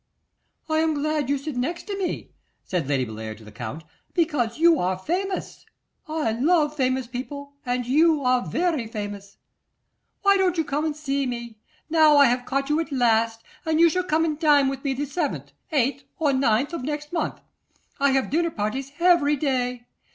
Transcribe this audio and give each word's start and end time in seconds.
'I 0.67 0.77
am 0.79 0.93
glad 0.95 1.29
you 1.29 1.37
sit 1.37 1.55
next 1.55 1.83
to 1.83 1.95
me,' 1.95 2.31
said 2.63 2.87
Lady 2.87 3.05
Bellair 3.05 3.35
to 3.37 3.43
the 3.43 3.51
Count, 3.51 3.83
'because 4.15 4.57
you 4.57 4.79
are 4.79 4.97
famous. 4.97 5.63
I 6.07 6.31
love 6.31 6.75
famous 6.75 7.05
people, 7.05 7.53
and 7.67 7.85
you 7.85 8.23
are 8.23 8.41
very 8.43 8.87
famous. 8.87 9.37
Why 10.23 10.37
don't 10.37 10.57
you 10.57 10.63
come 10.63 10.85
and 10.85 10.95
see 10.95 11.27
me? 11.27 11.59
Now 11.87 12.17
I 12.17 12.25
have 12.25 12.45
caught 12.47 12.69
you 12.71 12.79
at 12.79 12.91
last, 12.91 13.43
and 13.63 13.79
you 13.79 13.91
shall 13.91 14.01
come 14.03 14.25
and 14.25 14.39
dine 14.39 14.69
with 14.69 14.83
me 14.83 14.95
the 14.95 15.03
7th, 15.03 15.51
8th, 15.71 16.01
or 16.17 16.31
9th 16.31 16.73
of 16.73 16.81
next 16.81 17.13
month; 17.13 17.39
I 17.99 18.09
have 18.13 18.31
dinner 18.31 18.49
parties 18.49 18.93
every 18.99 19.35
day. 19.35 19.85